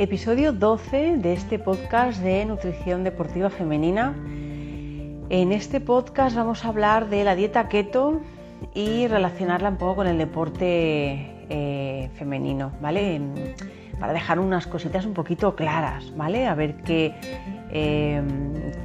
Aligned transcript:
Episodio 0.00 0.52
12 0.52 1.16
de 1.16 1.32
este 1.32 1.58
podcast 1.58 2.22
de 2.22 2.44
nutrición 2.44 3.02
deportiva 3.02 3.50
femenina. 3.50 4.14
En 5.28 5.50
este 5.50 5.80
podcast 5.80 6.36
vamos 6.36 6.64
a 6.64 6.68
hablar 6.68 7.08
de 7.08 7.24
la 7.24 7.34
dieta 7.34 7.68
keto 7.68 8.20
y 8.74 9.08
relacionarla 9.08 9.70
un 9.70 9.76
poco 9.76 9.96
con 9.96 10.06
el 10.06 10.16
deporte 10.16 11.34
eh, 11.50 12.10
femenino, 12.14 12.70
¿vale? 12.80 13.20
Para 13.98 14.12
dejar 14.12 14.38
unas 14.38 14.68
cositas 14.68 15.04
un 15.04 15.14
poquito 15.14 15.56
claras, 15.56 16.16
¿vale? 16.16 16.46
A 16.46 16.54
ver 16.54 16.76
qué, 16.84 17.16
eh, 17.72 18.22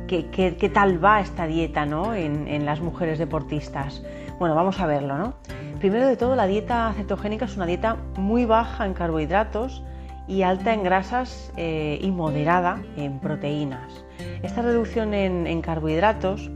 qué, 0.08 0.72
tal 0.74 1.04
va 1.04 1.22
esta 1.22 1.46
dieta, 1.46 1.86
¿no? 1.86 2.16
En, 2.16 2.48
en 2.48 2.66
las 2.66 2.82
mujeres 2.82 3.20
deportistas. 3.20 4.02
Bueno, 4.40 4.56
vamos 4.56 4.80
a 4.80 4.88
verlo, 4.88 5.16
¿no? 5.20 5.36
Primero 5.78 6.08
de 6.08 6.18
todo, 6.18 6.36
la 6.36 6.48
dieta 6.48 6.92
cetogénica 6.98 7.46
es 7.46 7.56
una 7.56 7.68
dieta 7.68 7.98
muy 8.18 8.46
baja 8.46 8.88
en 8.88 8.96
carbohidratos 8.96 9.84
y 10.28 10.44
alta 10.44 10.74
en 10.74 10.84
grasas 10.84 11.52
eh, 11.58 12.00
y 12.02 12.12
moderada 12.12 12.82
en 12.98 13.20
proteínas. 13.20 14.06
Esta 14.42 14.62
reducción 14.62 15.14
en, 15.14 15.62
carbohidratos 15.62 16.50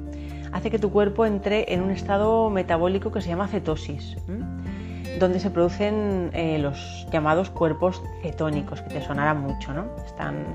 hace 0.52 0.72
que 0.72 0.80
tu 0.80 0.92
cuerpo 0.92 1.26
entre 1.26 1.74
en 1.74 1.82
un 1.82 1.92
estado 1.92 2.50
metabólico 2.50 3.12
que 3.12 3.22
se 3.22 3.30
llama 3.30 3.48
cetosis, 3.48 4.18
donde 5.20 5.40
se 5.40 5.50
producen 5.50 6.30
eh, 6.34 6.60
los 6.60 7.08
llamados 7.12 7.50
cuerpos 7.50 8.02
cetónicos, 8.22 8.82
que 8.82 8.90
te 8.90 9.02
sonarán 9.02 9.42
mucho, 9.42 9.74
¿no? 9.74 9.86
Están 10.06 10.46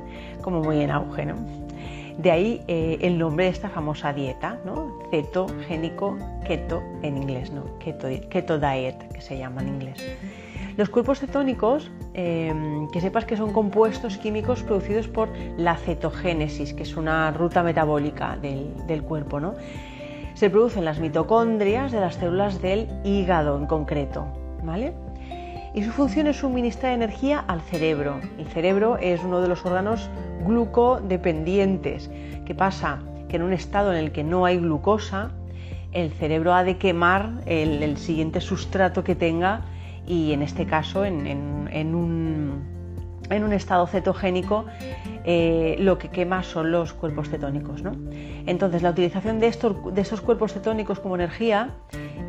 como 0.41 0.61
muy 0.61 0.81
en 0.81 0.91
auge, 0.91 1.27
¿no? 1.27 1.35
De 2.19 2.31
ahí 2.31 2.63
eh, 2.69 2.99
el 3.01 3.19
nombre 3.19 3.47
de 3.47 3.51
esta 3.51 3.69
famosa 3.69 4.13
dieta. 4.13 4.59
Cetogénico 5.11 6.17
keto 6.47 6.83
en 7.03 7.17
inglés. 7.17 7.53
Keto, 7.79 8.09
keto 8.29 8.59
diet, 8.59 8.97
que 9.13 9.21
se 9.21 9.39
llama 9.39 9.63
en 9.63 9.69
inglés. 9.69 10.03
Los 10.77 10.89
cuerpos 10.89 11.21
cetónicos, 11.21 11.91
em, 12.15 12.89
que 12.89 13.01
sepas 13.01 13.25
que 13.25 13.37
son 13.37 13.53
compuestos 13.53 14.19
químicos 14.19 14.63
producidos 14.63 15.09
por 15.09 15.29
la 15.57 15.77
cetogénesis, 15.77 16.73
que 16.73 16.83
es 16.83 16.97
una 16.97 17.31
ruta 17.31 17.63
metabólica 17.63 18.37
del, 18.37 19.03
cuerpo, 19.03 19.41
¿no? 19.41 19.55
Se 20.35 20.49
producen 20.49 20.85
las 20.85 20.99
mitocondrias 20.99 21.93
de 21.93 22.01
las 22.01 22.15
células 22.17 22.63
del 22.63 22.89
hígado 23.05 23.59
en 23.59 23.67
concreto, 23.67 24.27
¿vale? 24.63 24.95
y 25.75 25.83
su 25.83 25.91
función 25.91 26.27
es 26.27 26.37
suministrar 26.37 26.93
energía 26.93 27.43
al 27.47 27.63
cerebro. 27.63 28.21
El 28.39 28.47
cerebro 28.47 28.99
es 28.99 29.23
uno 29.25 29.41
de 29.41 29.49
los 29.49 29.65
órganos 29.65 30.11
glucodependientes. 30.45 32.11
¿Qué 32.45 32.55
pasa? 32.55 33.01
Que 33.29 33.37
en 33.37 33.43
un 33.43 33.53
estado 33.53 33.93
en 33.93 33.99
el 33.99 34.13
que 34.13 34.23
no 34.23 34.45
hay 34.45 34.59
glucosa, 34.59 35.31
el 35.93 36.11
cerebro 36.13 36.55
ha 36.55 36.65
de 36.65 36.77
quemar 36.77 37.31
el, 37.47 37.97
siguiente 37.97 38.41
sustrato 38.41 39.05
que 39.05 39.15
tenga 39.15 39.63
y 40.07 40.33
en 40.33 40.43
este 40.43 40.67
caso 40.67 41.05
en, 41.05 41.95
un, 41.95 43.53
estado 43.53 43.87
cetogénico 43.87 44.67
eh, 45.25 45.77
lo 45.79 45.99
que 45.99 46.09
quema 46.09 46.43
son 46.43 46.73
los 46.73 46.93
cuerpos 46.93 47.29
cetónicos. 47.29 47.83
Entonces 48.47 48.83
la 48.83 48.91
utilización 48.91 49.41
de 49.41 49.47
estos, 49.47 49.95
de 49.95 50.01
estos 50.01 50.21
cuerpos 50.21 50.53
cetónicos 50.53 51.01
como 51.01 51.15
energía 51.15 51.71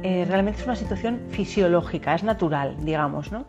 eh, 0.04 0.26
realmente 0.28 0.60
es 0.60 0.66
una 0.66 0.76
situación 0.76 1.22
fisiológica, 1.30 2.14
es 2.14 2.24
natural, 2.24 2.76
digamos, 2.82 3.32
¿no? 3.32 3.46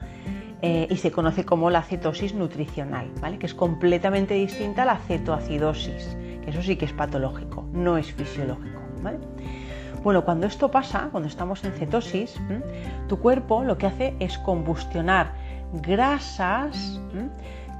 Eh, 0.66 0.86
y 0.88 0.96
se 0.96 1.10
conoce 1.10 1.44
como 1.44 1.68
la 1.68 1.82
cetosis 1.82 2.32
nutricional, 2.32 3.10
¿vale? 3.20 3.38
que 3.38 3.44
es 3.44 3.52
completamente 3.52 4.32
distinta 4.32 4.84
a 4.84 4.86
la 4.86 4.96
cetoacidosis, 4.96 6.16
que 6.42 6.48
eso 6.48 6.62
sí 6.62 6.76
que 6.76 6.86
es 6.86 6.92
patológico, 6.94 7.68
no 7.74 7.98
es 7.98 8.10
fisiológico. 8.12 8.80
¿vale? 9.02 9.18
Bueno, 10.04 10.22
cuando 10.22 10.46
esto 10.46 10.70
pasa, 10.70 11.08
cuando 11.10 11.30
estamos 11.30 11.64
en 11.64 11.72
cetosis, 11.72 12.38
tu 13.08 13.18
cuerpo 13.18 13.64
lo 13.64 13.78
que 13.78 13.86
hace 13.86 14.14
es 14.20 14.36
combustionar 14.36 15.32
grasas 15.72 17.00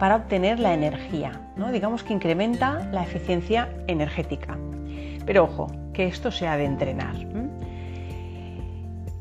para 0.01 0.17
obtener 0.17 0.59
la 0.59 0.73
energía, 0.73 1.33
¿no? 1.55 1.71
digamos 1.71 2.03
que 2.03 2.15
incrementa 2.15 2.89
la 2.93 3.03
eficiencia 3.03 3.69
energética. 3.89 4.57
Pero 5.27 5.45
ojo, 5.45 5.71
que 5.93 6.07
esto 6.07 6.31
se 6.31 6.49
ha 6.49 6.57
de 6.57 6.65
entrenar. 6.65 7.15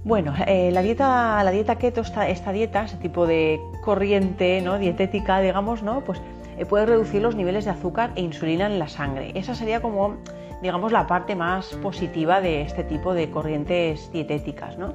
Bueno, 0.06 0.34
eh, 0.48 0.72
la, 0.72 0.82
dieta, 0.82 1.44
la 1.44 1.52
dieta 1.52 1.76
keto, 1.76 2.02
esta, 2.02 2.52
dieta, 2.54 2.86
ese 2.86 2.98
tipo 2.98 3.28
de 3.28 3.60
corriente 3.84 4.62
¿no? 4.62 4.80
dietética, 4.80 5.42
digamos, 5.42 5.84
¿no? 5.84 6.02
pues 6.06 6.22
eh, 6.58 6.66
puede 6.66 6.86
reducir 6.86 7.22
los 7.22 7.36
niveles 7.36 7.66
de 7.66 7.72
azúcar 7.72 8.12
e 8.16 8.22
insulina 8.22 8.66
en 8.66 8.80
la 8.80 8.88
sangre. 8.88 9.32
Esa 9.36 9.56
sería 9.56 9.82
como, 9.82 10.16
digamos, 10.64 10.94
la 10.94 11.06
parte 11.08 11.36
más 11.36 11.68
positiva 11.84 12.40
de 12.40 12.62
este 12.62 12.86
tipo 12.86 13.14
de 13.14 13.30
corrientes 13.30 14.10
dietéticas. 14.14 14.78
¿no? 14.78 14.94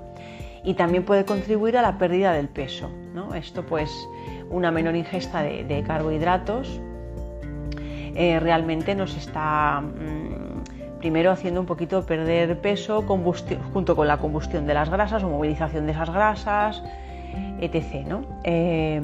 Y 0.65 0.75
también 0.75 1.05
puede 1.05 1.27
contribuir 1.27 1.77
a 1.77 1.83
la 1.83 1.99
pérdida 1.99 2.33
del 2.33 2.49
peso. 2.49 2.91
¿no? 3.13 3.35
Esto, 3.35 3.67
pues, 3.67 4.09
una 4.49 4.71
menor 4.71 4.97
ingesta 4.97 5.43
de, 5.43 5.85
carbohidratos 5.87 6.81
eh, 8.17 8.41
realmente 8.41 8.95
nos 8.95 9.17
está... 9.17 9.83
Mm, 9.83 10.39
primero 10.99 11.31
haciendo 11.31 11.61
un 11.61 11.67
poquito 11.67 12.05
perder 12.05 12.61
peso 12.61 13.05
junto 13.73 13.95
con 13.95 14.09
la 14.09 14.17
combustión 14.17 14.67
de 14.67 14.75
las 14.75 14.91
grasas 14.91 15.23
o 15.23 15.29
movilización 15.29 15.87
de 15.87 15.93
esas 15.93 16.11
grasas, 16.11 16.83
etc. 17.61 18.05
¿no? 18.05 18.23
Eh, 18.43 19.01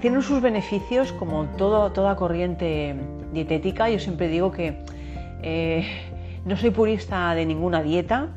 tienen 0.00 0.20
sus 0.22 0.42
beneficios 0.42 1.12
como 1.12 1.44
toda 1.44 2.16
corriente 2.16 2.96
dietética. 3.32 3.88
Yo 3.88 4.00
siempre 4.00 4.26
digo 4.26 4.50
que 4.50 4.82
eh, 5.42 5.86
no 6.44 6.56
soy 6.56 6.70
purista 6.70 7.34
de 7.34 7.46
ninguna 7.46 7.82
dieta, 7.82 8.28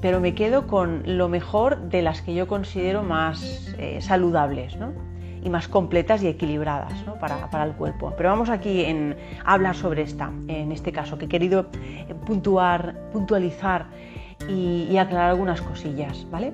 pero 0.00 0.20
me 0.20 0.34
quedo 0.34 0.66
con 0.66 1.02
lo 1.18 1.28
mejor 1.28 1.88
de 1.88 2.02
las 2.02 2.20
que 2.22 2.34
yo 2.34 2.46
considero 2.46 3.02
más 3.02 3.74
eh, 3.78 4.00
saludables. 4.00 4.76
¿no? 4.76 4.92
y 5.46 5.48
más 5.48 5.68
completas 5.68 6.24
y 6.24 6.26
equilibradas 6.26 6.92
para, 7.20 7.64
el 7.64 7.72
cuerpo. 7.74 8.12
Pero 8.16 8.30
vamos 8.30 8.50
aquí 8.50 8.84
a 8.84 9.52
hablar 9.52 9.76
sobre 9.76 10.02
esta, 10.02 10.32
en 10.48 10.72
este 10.72 10.90
caso, 10.90 11.18
que 11.18 11.26
he 11.26 11.28
querido 11.28 11.66
puntuar, 12.26 12.96
puntualizar 13.12 13.86
y, 14.48 14.96
aclarar 14.96 15.30
algunas 15.30 15.62
cosillas, 15.62 16.26
¿vale? 16.32 16.52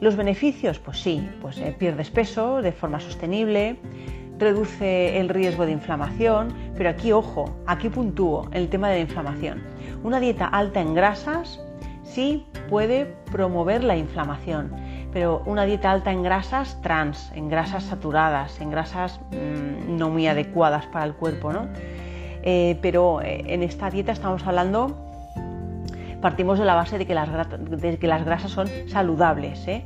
Los 0.00 0.16
beneficios, 0.16 0.78
pues 0.78 0.98
sí, 0.98 1.26
pues 1.40 1.56
eh, 1.58 1.74
pierdes 1.78 2.10
peso 2.10 2.60
de 2.60 2.72
forma 2.72 3.00
sostenible, 3.00 3.76
reduce 4.42 5.18
el 5.18 5.28
riesgo 5.28 5.66
de 5.66 5.72
inflamación, 5.72 6.54
pero 6.76 6.90
aquí 6.90 7.12
ojo, 7.12 7.56
aquí 7.66 7.88
puntúo 7.88 8.48
el 8.52 8.68
tema 8.68 8.88
de 8.88 8.96
la 8.96 9.00
inflamación. 9.00 9.62
Una 10.02 10.20
dieta 10.20 10.46
alta 10.46 10.80
en 10.80 10.94
grasas 10.94 11.60
sí 12.02 12.46
puede 12.68 13.06
promover 13.30 13.84
la 13.84 13.96
inflamación, 13.96 14.72
pero 15.12 15.42
una 15.46 15.64
dieta 15.64 15.90
alta 15.90 16.12
en 16.12 16.22
grasas 16.22 16.80
trans, 16.82 17.30
en 17.34 17.48
grasas 17.48 17.84
saturadas, 17.84 18.60
en 18.60 18.70
grasas 18.70 19.20
mm, 19.30 19.96
no 19.96 20.10
muy 20.10 20.26
adecuadas 20.26 20.86
para 20.86 21.04
el 21.04 21.14
cuerpo, 21.14 21.52
¿no? 21.52 21.68
Eh, 22.42 22.78
pero 22.82 23.20
eh, 23.20 23.44
en 23.46 23.62
esta 23.62 23.90
dieta 23.90 24.12
estamos 24.12 24.46
hablando, 24.46 24.96
partimos 26.20 26.58
de 26.58 26.64
la 26.64 26.74
base 26.74 26.98
de 26.98 27.06
que 27.06 27.14
las, 27.14 27.28
que 28.00 28.06
las 28.06 28.24
grasas 28.24 28.50
son 28.50 28.68
saludables, 28.88 29.66
¿eh? 29.68 29.84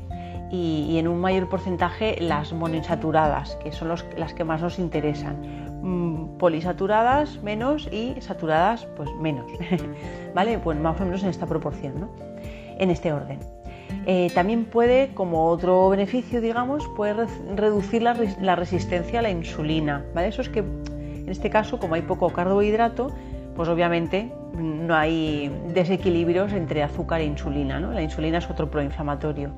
Y, 0.51 0.99
en 0.99 1.09
un 1.09 1.21
mayor 1.21 1.49
porcentaje 1.49 2.17
las 2.21 2.53
monoinsaturadas, 2.53 3.57
que 3.57 3.73
son 3.73 3.89
las 4.17 4.35
que 4.35 4.45
más 4.45 4.63
nos 4.63 4.79
interesan. 4.79 5.37
Mm, 5.83 6.39
polisaturadas 6.39 7.43
menos 7.43 7.89
y 7.93 8.21
saturadas 8.21 8.87
pues 8.97 9.11
menos. 9.21 9.47
¿Vale? 10.35 10.59
Pues 10.59 10.79
más 10.79 11.01
o 11.01 11.05
menos 11.05 11.23
en 11.23 11.31
esta 11.31 11.47
proporción, 11.47 12.01
¿no? 12.01 12.09
En 12.79 12.91
este 12.91 13.13
orden. 13.13 13.39
Eh, 14.07 14.31
también 14.35 14.65
puede, 14.65 15.09
como 15.15 15.49
otro 15.49 15.89
beneficio, 15.89 16.41
digamos, 16.41 16.87
puede 16.97 17.27
reducir 17.57 18.03
la, 18.03 18.15
resistencia 18.55 19.19
a 19.19 19.23
la 19.23 19.31
insulina. 19.31 20.05
¿vale? 20.15 20.29
Eso 20.29 20.43
es 20.43 20.49
que, 20.49 20.61
en 20.61 21.29
este 21.29 21.51
caso, 21.51 21.79
como 21.79 21.95
hay 21.95 22.03
poco 22.03 22.31
carbohidrato, 22.31 23.11
pues 23.57 23.69
obviamente 23.69 24.33
no 24.55 24.95
hay 24.95 25.51
desequilibrios 25.75 26.53
entre 26.53 26.83
azúcar 26.83 27.21
e 27.21 27.25
insulina. 27.25 27.81
¿no? 27.81 27.93
La 27.93 28.03
insulina 28.03 28.39
es 28.39 28.49
otro 28.49 28.71
proinflamatorio. 28.71 29.51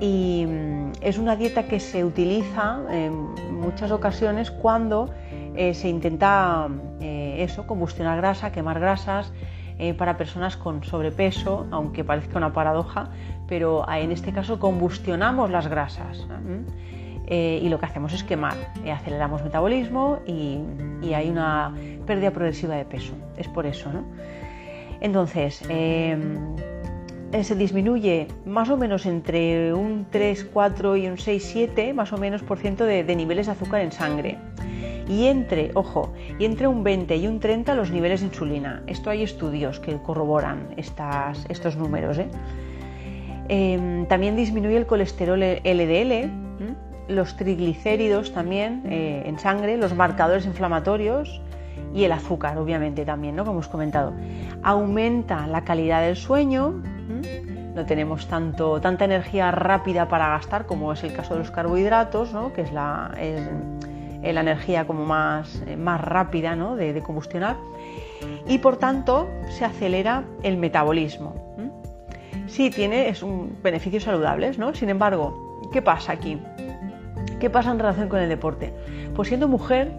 Y 0.00 0.46
mm, 0.46 0.92
es 1.00 1.18
una 1.18 1.36
dieta 1.36 1.64
que 1.64 1.80
se 1.80 2.04
utiliza 2.04 2.80
en 2.90 3.34
muchas 3.52 3.90
ocasiones 3.90 4.50
cuando 4.50 5.10
eh, 5.56 5.74
se 5.74 5.88
intenta 5.88 6.68
eh, 7.00 7.36
eso, 7.40 7.66
combustionar 7.66 8.18
grasa, 8.18 8.52
quemar 8.52 8.78
grasas, 8.80 9.32
eh, 9.78 9.92
para 9.92 10.16
personas 10.16 10.56
con 10.56 10.82
sobrepeso, 10.84 11.66
aunque 11.70 12.02
parezca 12.02 12.38
una 12.38 12.52
paradoja, 12.52 13.10
pero 13.46 13.86
en 13.90 14.10
este 14.10 14.32
caso 14.32 14.58
combustionamos 14.58 15.50
las 15.50 15.68
grasas 15.68 16.26
eh, 17.26 17.60
y 17.62 17.68
lo 17.68 17.78
que 17.78 17.84
hacemos 17.84 18.14
es 18.14 18.24
quemar, 18.24 18.54
aceleramos 18.90 19.44
metabolismo 19.44 20.20
y, 20.26 20.60
hay 21.12 21.28
una 21.28 21.74
pérdida 22.06 22.30
progresiva 22.30 22.74
de 22.74 22.84
peso. 22.84 23.12
Es 23.36 23.48
por 23.48 23.66
eso. 23.66 23.92
¿no? 23.92 24.02
Entonces, 25.00 25.62
em, 25.68 26.56
se 27.42 27.54
disminuye 27.54 28.28
más 28.44 28.70
o 28.70 28.76
menos 28.76 29.04
entre 29.06 29.74
un 29.74 30.06
3, 30.10 30.48
4 30.52 30.96
y 30.96 31.06
un 31.06 31.18
6, 31.18 31.44
7 31.44 31.94
más 31.94 32.12
o 32.12 32.18
menos 32.18 32.42
por 32.42 32.58
ciento 32.58 32.84
de 32.84 33.16
niveles 33.16 33.46
de 33.46 33.52
azúcar 33.52 33.82
en 33.82 33.92
sangre 33.92 34.38
y 35.08 35.26
entre, 35.26 35.70
ojo, 35.74 36.12
y 36.38 36.44
entre 36.44 36.66
un 36.66 36.82
20 36.82 37.16
y 37.16 37.26
un 37.26 37.40
30 37.40 37.74
los 37.74 37.90
niveles 37.90 38.20
de 38.20 38.26
insulina. 38.26 38.82
Esto 38.86 39.10
hay 39.10 39.22
estudios 39.22 39.78
que 39.78 39.96
corroboran 39.98 40.68
estas, 40.76 41.46
estos 41.48 41.76
números. 41.76 42.18
¿eh? 42.18 42.28
Em, 43.48 44.06
también 44.06 44.34
disminuye 44.36 44.76
el 44.76 44.86
colesterol 44.86 45.40
LDL 45.40 46.46
los 47.08 47.36
triglicéridos 47.36 48.32
también 48.32 48.82
eh, 48.86 49.22
en 49.26 49.38
sangre, 49.38 49.76
los 49.76 49.94
marcadores 49.94 50.44
inflamatorios 50.46 51.40
y 51.94 52.04
el 52.04 52.12
azúcar, 52.12 52.58
obviamente 52.58 53.04
también, 53.04 53.36
¿no? 53.36 53.44
Como 53.44 53.58
hemos 53.58 53.68
comentado. 53.68 54.12
Aumenta 54.62 55.46
la 55.46 55.62
calidad 55.62 56.02
del 56.02 56.16
sueño, 56.16 56.82
no 57.74 57.84
tenemos 57.84 58.26
tanto, 58.26 58.80
tanta 58.80 59.04
energía 59.04 59.50
rápida 59.50 60.08
para 60.08 60.28
gastar 60.28 60.66
como 60.66 60.92
es 60.92 61.04
el 61.04 61.12
caso 61.12 61.34
de 61.34 61.40
los 61.40 61.50
carbohidratos, 61.50 62.32
¿no? 62.32 62.52
que 62.52 62.62
es 62.62 62.72
la, 62.72 63.12
energía 64.22 64.86
como 64.86 65.04
más, 65.04 65.62
más 65.78 66.00
rápida 66.00 66.56
¿no? 66.56 66.76
de, 66.76 66.92
de, 66.92 67.02
combustionar. 67.02 67.56
Y 68.48 68.58
por 68.58 68.76
tanto 68.76 69.28
se 69.50 69.64
acelera 69.64 70.24
el 70.42 70.56
metabolismo. 70.56 71.46
Sí, 72.46 72.70
tiene 72.70 73.08
es 73.08 73.22
un, 73.22 73.58
beneficios 73.62 74.04
saludables, 74.04 74.56
¿no? 74.56 74.72
Sin 74.74 74.88
embargo, 74.88 75.60
¿qué 75.72 75.82
pasa 75.82 76.12
aquí? 76.12 76.40
¿Qué 77.40 77.50
pasa 77.50 77.72
en 77.72 77.78
relación 77.78 78.08
con 78.08 78.20
el 78.20 78.28
deporte? 78.28 78.72
Pues 79.14 79.28
siendo 79.28 79.48
mujer, 79.48 79.92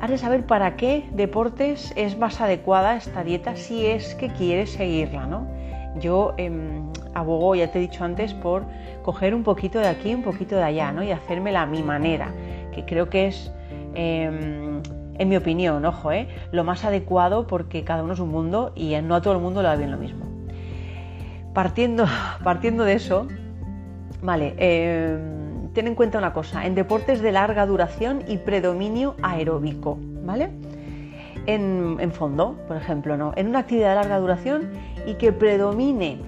has 0.00 0.08
de 0.08 0.16
saber 0.16 0.46
para 0.46 0.76
qué 0.76 1.04
deportes 1.12 1.92
es 1.96 2.16
más 2.16 2.40
adecuada 2.40 2.96
esta 2.96 3.24
dieta 3.24 3.56
si 3.56 3.84
es 3.86 4.14
que 4.14 4.28
quieres 4.28 4.70
seguirla, 4.70 5.26
¿no? 5.26 5.46
Yo 6.00 6.34
eh, 6.38 6.50
abogo, 7.14 7.54
ya 7.54 7.70
te 7.70 7.78
he 7.78 7.82
dicho 7.82 8.04
antes, 8.04 8.34
por 8.34 8.64
coger 9.02 9.34
un 9.34 9.42
poquito 9.42 9.78
de 9.78 9.88
aquí, 9.88 10.14
un 10.14 10.22
poquito 10.22 10.56
de 10.56 10.62
allá, 10.62 10.92
¿no? 10.92 11.02
Y 11.02 11.10
hacérmela 11.10 11.62
a 11.62 11.66
mi 11.66 11.82
manera, 11.82 12.32
que 12.72 12.84
creo 12.84 13.10
que 13.10 13.26
es, 13.26 13.52
em, 13.94 14.80
en 15.18 15.28
mi 15.28 15.36
opinión, 15.36 15.84
ojo, 15.84 16.12
¿eh? 16.12 16.28
lo 16.52 16.64
más 16.64 16.84
adecuado 16.84 17.46
porque 17.46 17.84
cada 17.84 18.02
uno 18.02 18.14
es 18.14 18.20
un 18.20 18.30
mundo 18.30 18.72
y 18.74 18.94
no 19.02 19.14
a 19.14 19.22
todo 19.22 19.34
el 19.34 19.40
mundo 19.40 19.62
le 19.62 19.68
va 19.68 19.76
bien 19.76 19.90
lo 19.90 19.98
mismo. 19.98 20.26
Partiendo, 21.52 22.06
partiendo 22.44 22.84
de 22.84 22.94
eso, 22.94 23.26
vale, 24.22 24.54
em, 24.56 25.68
ten 25.74 25.86
en 25.86 25.94
cuenta 25.94 26.18
una 26.18 26.32
cosa, 26.32 26.66
en 26.66 26.74
deportes 26.74 27.20
de 27.20 27.32
larga 27.32 27.66
duración 27.66 28.22
y 28.26 28.38
predominio 28.38 29.16
aeróbico, 29.22 29.98
¿vale? 30.24 30.50
En, 31.46 32.12
fondo, 32.12 32.56
por 32.68 32.76
ejemplo, 32.76 33.16
¿no? 33.16 33.32
En 33.36 33.48
una 33.48 33.60
actividad 33.60 33.90
de 33.90 33.94
larga 33.96 34.18
duración 34.18 34.70
y 35.06 35.14
que 35.14 35.32
predomine 35.32 36.20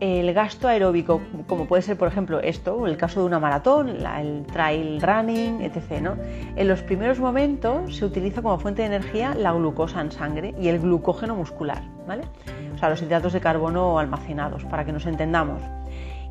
el 0.00 0.32
gasto 0.32 0.68
aeróbico, 0.68 1.20
como 1.48 1.66
puede 1.66 1.82
ser, 1.82 1.96
por 1.96 2.06
ejemplo, 2.06 2.40
esto, 2.40 2.86
el 2.86 2.96
caso 2.96 3.20
de 3.20 3.26
una 3.26 3.40
maratón, 3.40 3.88
el 3.88 4.46
trail 4.46 5.00
running, 5.00 5.60
etc. 5.60 6.00
¿no? 6.00 6.16
En 6.54 6.68
los 6.68 6.82
primeros 6.82 7.18
momentos 7.18 7.96
se 7.96 8.04
utiliza 8.04 8.40
como 8.40 8.58
fuente 8.58 8.82
de 8.82 8.86
energía 8.86 9.34
la 9.34 9.52
glucosa 9.52 10.00
en 10.00 10.12
sangre 10.12 10.54
y 10.60 10.68
el 10.68 10.78
glucógeno 10.78 11.34
muscular, 11.34 11.82
¿vale? 12.06 12.22
O 12.74 12.78
sea, 12.78 12.90
los 12.90 13.02
hidratos 13.02 13.32
de 13.32 13.40
carbono 13.40 13.98
almacenados, 13.98 14.64
para 14.64 14.84
que 14.84 14.92
nos 14.92 15.04
entendamos. 15.06 15.60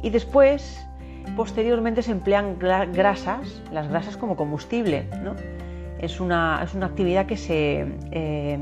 Y 0.01 0.11
después, 0.11 0.87
posteriormente, 1.35 2.03
se 2.03 2.11
emplean 2.11 2.57
grasas, 2.59 3.61
las 3.73 3.89
grasas 3.89 4.15
como 4.15 4.37
combustible, 4.37 5.09
¿no? 5.21 5.35
Es 5.99 6.19
una, 6.19 6.61
es 6.63 6.73
una 6.73 6.87
actividad 6.87 7.25
que 7.25 7.37
se... 7.37 7.87
Eh, 8.11 8.57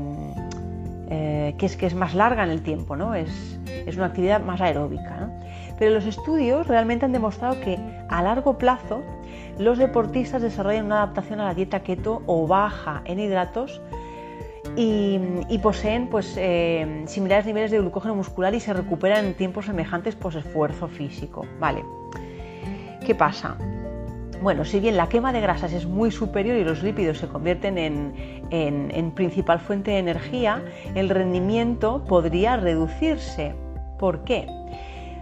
eh, 1.08 1.54
que, 1.56 1.66
es, 1.66 1.76
que 1.76 1.86
es 1.86 1.94
más 1.94 2.14
larga 2.14 2.42
en 2.42 2.50
el 2.50 2.62
tiempo, 2.62 2.96
¿no? 2.96 3.14
es, 3.14 3.60
es 3.86 3.96
una 3.96 4.06
actividad 4.06 4.40
más 4.40 4.60
aeróbica. 4.60 5.30
Pero 5.78 5.94
los 5.94 6.04
estudios 6.04 6.66
realmente 6.66 7.04
han 7.04 7.12
demostrado 7.12 7.60
que 7.60 7.78
a 8.08 8.22
largo 8.22 8.58
plazo 8.58 9.02
los 9.58 9.78
deportistas 9.78 10.42
desarrollan 10.42 10.86
una 10.86 10.96
adaptación 10.96 11.40
a 11.40 11.44
la 11.44 11.54
dieta 11.54 11.80
keto 11.80 12.22
o 12.26 12.46
baja 12.46 13.02
en 13.04 13.20
hidratos 13.20 13.80
y, 14.74 15.58
poseen 15.62 16.08
pues, 16.08 16.34
eh, 16.36 17.04
similares 17.06 17.46
niveles 17.46 17.70
de 17.70 17.78
glucógeno 17.78 18.14
muscular 18.14 18.54
y 18.54 18.60
se 18.60 18.72
recuperan 18.72 19.24
en 19.24 19.34
tiempos 19.34 19.66
semejantes 19.66 20.14
por 20.16 20.36
esfuerzo 20.36 20.88
físico. 20.88 21.46
Vale. 21.60 21.84
¿Qué 23.04 23.14
pasa? 23.14 23.56
Bueno, 24.42 24.64
si 24.64 24.80
bien 24.80 24.96
la 24.96 25.08
quema 25.08 25.32
de 25.32 25.40
grasas 25.40 25.72
es 25.72 25.86
muy 25.86 26.10
superior 26.10 26.56
y 26.56 26.64
los 26.64 26.82
lípidos 26.82 27.18
se 27.18 27.28
convierten 27.28 27.78
en, 28.50 29.10
principal 29.12 29.60
fuente 29.60 29.92
de 29.92 29.98
energía, 29.98 30.62
el 30.94 31.08
rendimiento 31.08 32.04
podría 32.04 32.56
reducirse. 32.56 33.54
¿Por 33.98 34.24
qué? 34.24 34.46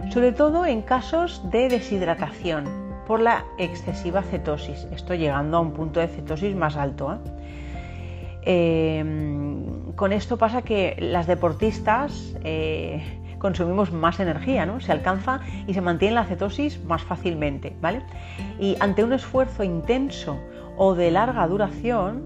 Sobre 0.09 0.33
todo 0.33 0.65
en 0.65 0.81
casos 0.81 1.49
de 1.49 1.69
deshidratación 1.69 2.65
por 3.07 3.21
la 3.21 3.45
excesiva 3.57 4.21
cetosis. 4.21 4.87
Estoy 4.91 5.19
llegando 5.19 5.57
a 5.57 5.59
un 5.61 5.71
punto 5.71 5.99
de 5.99 6.07
cetosis 6.07 6.55
más 6.55 6.75
alto. 6.75 7.13
¿eh? 7.13 8.99
Em, 8.99 9.93
con 9.93 10.11
esto 10.11 10.37
pasa 10.37 10.61
que 10.61 10.95
las 10.99 11.25
deportistas 11.25 12.35
eh, 12.43 13.01
consumimos 13.39 13.91
más 13.91 14.19
energía, 14.19 14.65
¿no? 14.65 14.79
Se 14.79 14.91
alcanza 14.91 15.41
y 15.67 15.73
se 15.73 15.81
mantiene 15.81 16.15
la 16.15 16.25
cetosis 16.25 16.83
más 16.83 17.03
fácilmente, 17.03 17.75
¿vale? 17.81 18.01
Y 18.59 18.77
ante 18.79 19.03
un 19.03 19.13
esfuerzo 19.13 19.63
intenso 19.63 20.39
o 20.77 20.95
de 20.95 21.11
larga 21.11 21.47
duración, 21.47 22.23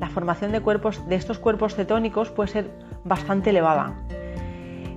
la 0.00 0.08
formación 0.08 0.52
de, 0.52 0.60
cuerpos, 0.60 1.06
de 1.08 1.16
estos 1.16 1.38
cuerpos 1.38 1.74
cetónicos 1.74 2.30
puede 2.30 2.48
ser 2.48 2.70
bastante 3.04 3.50
elevada. 3.50 3.94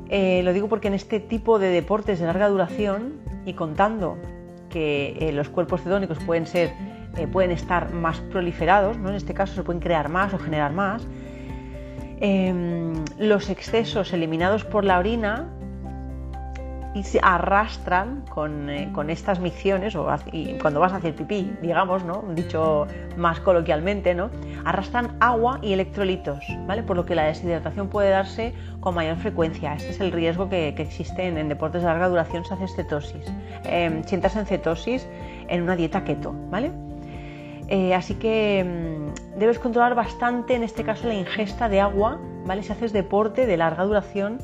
Eh, 0.10 0.42
lo 0.44 0.54
digo 0.54 0.70
porque 0.70 0.88
en 0.88 0.94
este 0.94 1.20
tipo 1.20 1.60
de 1.60 1.70
deportes 1.70 2.20
de 2.20 2.26
larga 2.26 2.48
duración 2.48 3.14
y 3.46 3.54
contando 3.54 4.18
que 4.70 5.18
eh, 5.20 5.32
los 5.32 5.50
cuerpos 5.50 5.82
cetónicos 5.82 6.20
pueden 6.20 6.46
ser 6.46 6.72
eh, 7.18 7.28
pueden 7.28 7.52
estar 7.52 7.94
más 7.94 8.20
proliferados, 8.20 8.98
¿no? 8.98 9.10
en 9.10 9.16
este 9.16 9.34
caso 9.34 9.56
se 9.56 9.64
pueden 9.64 9.80
crear 9.80 10.10
más 10.10 10.34
o 10.34 10.38
generar 10.38 10.74
más, 10.74 11.08
em, 12.20 12.94
los 13.18 13.50
excesos 13.50 14.12
eliminados 14.12 14.66
por 14.66 14.84
la 14.84 15.00
orina 15.00 15.48
y 16.96 17.04
se 17.04 17.20
arrastran 17.22 18.24
con, 18.30 18.70
eh, 18.70 18.90
estas 19.10 19.42
micciones, 19.42 19.96
o 19.96 20.08
cuando 20.62 20.80
vas 20.80 20.94
a 20.94 20.96
hacer 20.96 21.14
pipí, 21.14 21.54
digamos, 21.62 22.06
¿no? 22.06 22.24
dicho 22.34 22.88
más 23.18 23.42
coloquialmente, 23.42 24.16
¿no? 24.16 24.30
arrastran 24.64 25.18
agua 25.20 25.60
y 25.62 25.74
electrolitos, 25.74 26.40
¿vale? 26.66 26.84
por 26.84 26.96
lo 26.96 27.06
que 27.06 27.14
la 27.14 27.26
deshidratación 27.26 27.90
puede 27.90 28.10
darse 28.10 28.54
con 28.80 28.96
mayor 28.96 29.18
frecuencia. 29.18 29.76
Este 29.76 29.90
es 29.90 30.00
el 30.00 30.14
riesgo 30.14 30.50
que, 30.50 30.70
existe 30.70 31.28
en, 31.28 31.50
deportes 31.50 31.82
de 31.82 31.88
larga 31.88 32.08
duración 32.08 32.46
si 32.46 32.54
haces 32.54 32.74
cetosis. 32.76 33.26
Eh, 33.66 34.02
sientas 34.06 34.38
en 34.38 34.46
cetosis 34.46 35.06
en 35.50 35.64
una 35.64 35.76
dieta 35.76 36.06
keto, 36.06 36.34
¿vale? 36.50 36.72
Eh, 37.68 37.94
así 37.94 38.14
que 38.16 38.64
mm, 38.64 39.38
debes 39.40 39.60
controlar 39.60 39.96
bastante, 39.96 40.56
en 40.56 40.64
este 40.64 40.84
caso, 40.84 41.08
la 41.08 41.16
ingesta 41.16 41.68
de 41.68 41.82
agua, 41.82 42.20
¿vale? 42.46 42.64
Si 42.64 42.72
haces 42.72 42.94
deporte 42.94 43.46
de 43.46 43.58
larga 43.58 43.84
duración 43.84 44.38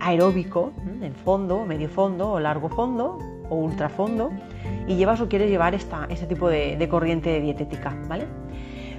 aeróbico, 0.00 0.72
en 1.00 1.14
fondo, 1.14 1.64
medio 1.64 1.88
fondo 1.88 2.32
o 2.32 2.40
largo 2.40 2.68
fondo 2.68 3.18
o 3.50 3.56
ultrafondo 3.56 4.30
y 4.86 4.96
llevas 4.96 5.20
o 5.20 5.28
quieres 5.28 5.50
llevar 5.50 5.74
esta, 5.74 6.06
este 6.08 6.26
tipo 6.26 6.48
de, 6.48 6.88
corriente 6.88 7.40
dietética, 7.40 7.94
¿vale? 8.08 8.26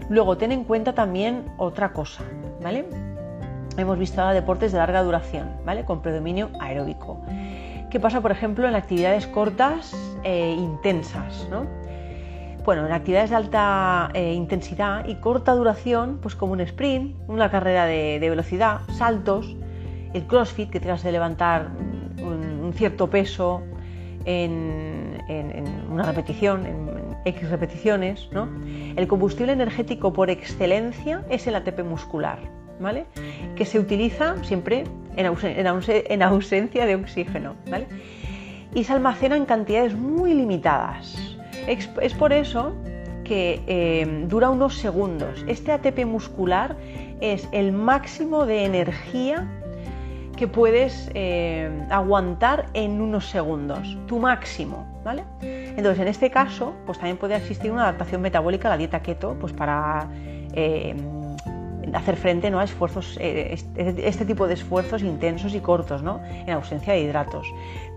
Luego, 0.09 0.38
ten 0.38 0.51
en 0.51 0.63
cuenta 0.63 0.93
también 0.93 1.45
otra 1.57 1.93
cosa, 1.93 2.24
¿vale? 2.62 2.86
Hemos 3.77 3.98
visto 3.98 4.21
ahora 4.21 4.33
deportes 4.33 4.71
de 4.71 4.79
larga 4.79 5.03
duración, 5.03 5.50
¿vale? 5.65 5.86
Con 5.86 6.01
predominio 6.01 6.50
aeróbico. 6.59 7.21
¿Qué 7.89 8.00
pasa, 8.00 8.21
por 8.21 8.31
ejemplo, 8.31 8.67
en 8.67 8.75
actividades 8.75 9.27
cortas 9.27 9.95
e 10.24 10.51
intensas, 10.51 11.48
¿no? 11.50 11.65
Bueno, 12.65 12.86
en 12.86 12.91
actividades 12.91 13.29
de 13.31 13.36
alta 13.36 14.12
eh, 14.13 14.33
intensidad 14.33 15.07
y 15.07 15.15
corta 15.15 15.53
duración, 15.53 16.19
pues 16.21 16.36
como 16.36 16.53
un 16.53 16.62
sprint, 16.62 17.15
una 17.27 17.50
carrera 17.50 17.86
de 17.86 18.19
velocidad, 18.19 18.81
saltos, 18.91 19.55
el 20.13 20.25
CrossFit, 20.25 20.69
que 20.69 20.79
tengas 20.79 21.03
que 21.03 21.11
levantar 21.11 21.69
un, 22.21 22.71
cierto 22.73 23.09
peso 23.09 23.63
en, 24.25 25.17
una 25.91 26.03
repetición, 26.03 26.65
en, 26.65 26.89
X 27.25 27.49
repeticiones, 27.49 28.29
¿no? 28.31 28.47
El 28.95 29.07
combustible 29.07 29.51
energético 29.51 30.13
por 30.13 30.29
excelencia 30.29 31.23
es 31.29 31.47
el 31.47 31.55
ATP 31.55 31.83
muscular, 31.83 32.39
¿vale? 32.79 33.05
Que 33.55 33.65
se 33.65 33.77
utiliza 33.77 34.41
siempre 34.43 34.85
en, 35.17 36.21
ausencia 36.21 36.85
de 36.85 36.95
oxígeno, 36.95 37.55
¿vale? 37.69 37.87
Y 38.73 38.83
se 38.85 38.93
almacena 38.93 39.35
en 39.35 39.45
cantidades 39.45 39.95
muy 39.95 40.33
limitadas. 40.33 41.37
Es, 41.67 42.13
por 42.13 42.31
eso 42.31 42.73
que 43.23 43.61
eh, 43.67 44.25
dura 44.27 44.49
unos 44.49 44.75
segundos. 44.77 45.43
Este 45.47 45.71
ATP 45.71 46.05
muscular 46.05 46.77
es 47.21 47.47
el 47.51 47.73
máximo 47.73 48.45
de 48.45 48.63
energía 48.65 49.47
que 50.39 50.48
puedes 50.48 51.12
eh, 51.15 51.69
aguantar 51.89 52.67
en 52.74 53.01
unos 53.01 53.25
segundos, 53.25 53.98
tu 54.08 54.19
máximo, 54.19 54.88
¿vale? 55.03 55.25
Entonces, 55.41 56.00
en 56.00 56.08
este 56.08 56.31
caso, 56.31 56.74
pues 56.86 56.98
también 56.98 57.17
puede 57.17 57.36
existir 57.36 57.69
una 57.74 57.84
adaptación 57.84 58.22
metabólica 58.22 58.69
a 58.69 58.72
la 58.72 58.77
dieta 58.77 59.01
keto, 59.01 59.36
pues 59.38 59.51
para 59.51 60.08
eh, 60.53 60.96
hacer 61.93 62.15
frente 62.15 62.48
a 62.48 62.63
esfuerzos, 62.63 63.17
eh, 63.19 63.50
este, 63.51 64.08
este, 64.08 64.24
tipo 64.24 64.48
de 64.48 64.53
esfuerzos 64.53 65.03
intensos 65.03 65.53
y 65.55 65.60
cortos, 65.60 66.03
¿no? 66.03 66.22
En 66.24 66.51
ausencia 66.51 66.93
de 66.93 67.01
hidratos. 67.01 67.46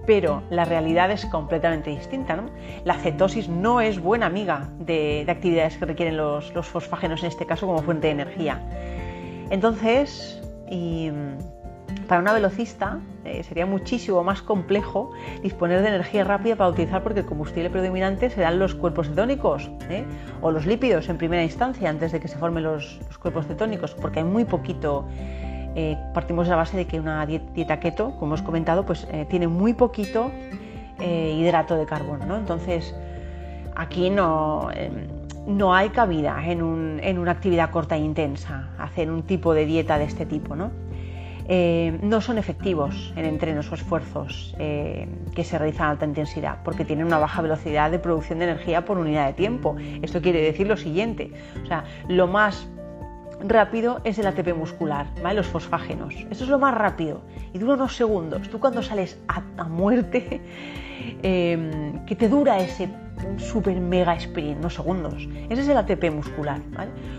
Pero 0.04 0.42
la 0.50 0.64
realidad 0.64 1.12
es 1.12 1.24
completamente 1.26 1.90
distinta, 1.90 2.34
¿no? 2.34 2.50
La 2.84 2.94
cetosis 2.94 3.48
no 3.48 3.80
es 3.80 4.00
buena 4.00 4.26
amiga 4.26 4.68
de, 4.80 5.24
actividades 5.28 5.76
que 5.76 5.84
requieren 5.84 6.16
los, 6.16 6.52
los, 6.54 6.66
fosfágenos, 6.66 7.22
en 7.22 7.28
este 7.28 7.46
caso, 7.46 7.68
como 7.68 7.82
fuente 7.82 8.08
de 8.08 8.14
energía. 8.14 8.60
Entonces, 9.48 10.42
y 10.68 11.12
para 12.06 12.20
una 12.20 12.32
velocista 12.32 12.98
eh, 13.24 13.42
sería 13.44 13.66
muchísimo 13.66 14.22
más 14.24 14.42
complejo 14.42 15.12
disponer 15.42 15.80
de 15.82 15.88
energía 15.88 16.24
rápida 16.24 16.56
para 16.56 16.70
utilizar 16.70 17.02
porque 17.02 17.20
el 17.20 17.26
combustible 17.26 17.70
predominante 17.70 18.30
serán 18.30 18.58
los 18.58 18.74
cuerpos 18.74 19.08
cetónicos 19.08 19.70
¿eh? 19.88 20.04
o 20.40 20.50
los 20.50 20.66
lípidos 20.66 21.08
en 21.08 21.18
primera 21.18 21.42
instancia 21.42 21.88
antes 21.88 22.12
de 22.12 22.20
que 22.20 22.28
se 22.28 22.36
formen 22.36 22.64
los, 22.64 23.00
cuerpos 23.20 23.46
cetónicos 23.46 23.94
porque 23.94 24.18
hay 24.18 24.24
muy 24.24 24.44
poquito 24.44 25.06
eh, 25.74 25.96
partimos 26.12 26.46
de 26.46 26.50
la 26.50 26.56
base 26.56 26.76
de 26.76 26.86
que 26.86 26.98
una 26.98 27.24
dieta 27.24 27.80
keto 27.80 28.10
como 28.18 28.34
hemos 28.34 28.42
comentado 28.42 28.84
pues 28.84 29.06
tiene 29.30 29.48
muy 29.48 29.72
poquito 29.72 30.30
hidrato 31.00 31.76
de 31.76 31.86
carbono 31.86 32.26
¿no? 32.26 32.36
entonces 32.36 32.94
aquí 33.74 34.10
no 34.10 34.68
no 35.46 35.74
hay 35.74 35.88
cabida 35.88 36.44
en, 36.44 37.00
en, 37.02 37.18
una 37.18 37.32
actividad 37.32 37.70
corta 37.70 37.96
e 37.96 38.00
intensa 38.00 38.68
hacer 38.78 39.10
un 39.10 39.22
tipo 39.22 39.54
de 39.54 39.66
dieta 39.66 39.98
de 39.98 40.04
este 40.04 40.26
tipo 40.26 40.54
¿no? 40.54 40.70
Eh, 41.48 41.98
no 42.02 42.20
son 42.20 42.38
efectivos 42.38 43.12
en 43.16 43.24
entrenos 43.24 43.70
o 43.72 43.74
esfuerzos 43.74 44.54
eh, 44.58 45.08
que 45.34 45.42
se 45.44 45.58
realizan 45.58 45.88
a 45.88 45.90
alta 45.90 46.06
intensidad 46.06 46.58
porque 46.62 46.84
tienen 46.84 47.06
una 47.06 47.18
baja 47.18 47.42
velocidad 47.42 47.90
de 47.90 47.98
producción 47.98 48.38
de 48.38 48.44
energía 48.44 48.84
por 48.84 48.98
unidad 48.98 49.26
de 49.26 49.32
tiempo. 49.32 49.76
Esto 50.02 50.22
quiere 50.22 50.40
decir 50.40 50.66
lo 50.66 50.76
siguiente, 50.76 51.32
o 51.62 51.66
sea, 51.66 51.84
lo 52.08 52.26
más 52.26 52.68
rápido 53.40 54.00
es 54.04 54.18
el 54.18 54.26
ATP 54.26 54.54
muscular, 54.54 55.06
los 55.34 55.46
fosfágenos. 55.46 56.14
Eso 56.30 56.44
es 56.44 56.50
lo 56.50 56.58
más 56.58 56.74
rápido 56.74 57.22
y 57.52 57.58
dura 57.58 57.74
unos 57.74 57.96
segundos. 57.96 58.48
Tú 58.48 58.60
cuando 58.60 58.82
sales 58.82 59.18
a, 59.28 59.64
muerte, 59.64 60.40
eh, 61.22 61.92
que 62.06 62.14
te 62.14 62.28
dura 62.28 62.60
ese 62.60 62.88
super 63.38 63.78
mega 63.80 64.14
sprint, 64.16 64.58
unos 64.58 64.74
segundos. 64.74 65.28
Ese 65.48 65.62
es 65.62 65.68
el 65.68 65.76
ATP 65.76 66.10
muscular. 66.12 66.60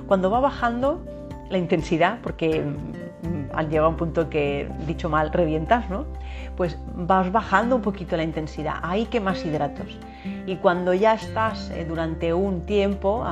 Cuando 0.08 0.30
va 0.30 0.40
bajando 0.40 1.06
la 1.50 1.58
intensidad, 1.58 2.20
porque 2.22 2.64
Mm, 3.24 3.56
al 3.56 3.70
llegar 3.70 3.86
a 3.86 3.88
un 3.88 3.96
punto 3.96 4.30
que, 4.30 4.70
dicho 4.86 5.10
mal, 5.10 5.32
revientas, 5.32 5.90
¿no? 5.90 6.06
Pues 6.58 6.78
vas 6.94 7.32
bajando 7.32 7.78
un 7.78 7.82
poquito 7.82 8.18
la 8.18 8.24
intensidad, 8.24 8.76
ahí 8.82 9.06
que 9.06 9.22
más 9.22 9.46
hidratos. 9.46 9.98
Y 10.46 10.58
cuando 10.58 10.94
ya 10.94 11.14
estás 11.14 11.70
eh, 11.72 11.86
durante 11.88 12.34
un 12.34 12.66
tiempo 12.66 13.24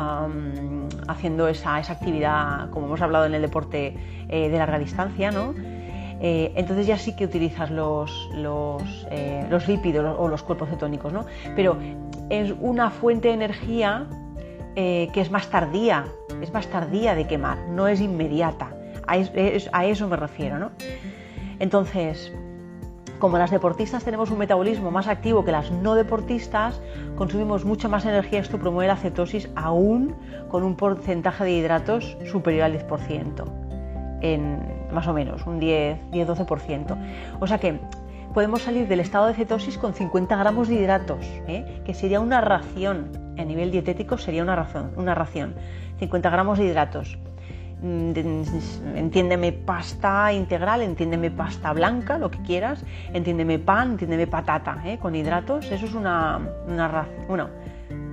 haciendo 1.07 1.47
esa, 1.49 1.75
actividad, 1.75 2.69
como 2.69 2.85
hemos 2.87 3.01
hablado 3.01 3.25
en 3.25 3.33
el 3.33 3.41
deporte 3.41 3.97
eh, 4.29 4.49
de 4.49 4.57
larga 4.57 4.79
distancia, 4.79 5.29
¿no? 5.29 5.53
Eh, 6.23 6.53
entonces 6.55 6.87
ya 6.87 6.97
sí 6.97 7.15
que 7.15 7.25
utilizas 7.25 7.69
los, 7.69 8.29
los, 8.33 8.83
los 9.49 9.67
lípidos 9.67 10.15
o 10.17 10.27
los 10.27 10.43
cuerpos 10.43 10.69
cetónicos, 10.69 11.11
¿no? 11.11 11.25
Pero 11.55 11.77
es 12.29 12.53
una 12.61 12.91
fuente 12.91 13.29
de 13.29 13.33
energía 13.33 14.07
que 14.75 15.11
es 15.15 15.31
más 15.31 15.49
tardía, 15.49 16.05
es 16.41 16.53
más 16.53 16.67
tardía 16.67 17.13
de 17.13 17.27
quemar, 17.27 17.57
no 17.69 17.89
es 17.89 17.99
inmediata. 17.99 18.69
A, 19.11 19.85
eso 19.85 20.07
me 20.07 20.15
refiero, 20.15 20.57
¿no? 20.57 20.71
Entonces, 21.59 22.31
como 23.19 23.37
las 23.37 23.51
deportistas 23.51 24.03
tenemos 24.03 24.31
un 24.31 24.39
metabolismo 24.39 24.89
más 24.89 25.07
activo 25.07 25.43
que 25.45 25.51
las 25.51 25.69
no 25.69 25.95
deportistas, 25.95 26.81
consumimos 27.17 27.65
mucha 27.65 27.87
más 27.87 28.05
energía. 28.05 28.39
Esto 28.39 28.57
promueve 28.57 28.87
la 28.87 28.95
cetosis 28.95 29.49
aún 29.55 30.15
con 30.49 30.63
un 30.63 30.75
porcentaje 30.75 31.43
de 31.43 31.51
hidratos 31.51 32.17
superior 32.25 32.63
al 32.63 32.73
10%, 32.73 33.45
en 34.21 34.59
más 34.91 35.07
o 35.07 35.13
menos, 35.13 35.45
un 35.45 35.59
10-12%. 35.59 36.97
O 37.39 37.47
sea 37.47 37.59
que 37.59 37.79
podemos 38.33 38.61
salir 38.61 38.87
del 38.87 39.01
estado 39.01 39.27
de 39.27 39.33
cetosis 39.33 39.77
con 39.77 39.93
50 39.93 40.35
gramos 40.37 40.67
de 40.67 40.75
hidratos, 40.75 41.25
¿eh? 41.47 41.81
que 41.85 41.93
sería 41.93 42.19
una 42.19 42.41
ración. 42.41 43.11
A 43.37 43.43
nivel 43.43 43.71
dietético 43.71 44.17
sería 44.17 44.43
una 44.43 44.55
ración, 44.55 44.91
una 44.95 45.15
ración. 45.15 45.55
50 45.99 46.29
gramos 46.29 46.59
de 46.59 46.65
hidratos. 46.65 47.17
Mm, 47.81 48.13
entiéndeme 48.95 49.51
pasta 49.53 50.31
integral, 50.31 50.83
entiéndeme 50.83 51.31
pasta 51.31 51.73
blanca, 51.73 52.19
lo 52.19 52.29
que 52.29 52.39
quieras, 52.43 52.83
entiéndeme 53.11 53.57
pan, 53.57 53.93
entiéndeme 53.93 54.27
patata, 54.27 54.83
¿eh? 54.85 54.99
con 54.99 55.15
hidratos, 55.15 55.71
eso 55.71 55.85
es 55.85 55.95
una, 55.95 56.39
una 56.67 57.07
bueno, 57.27 57.49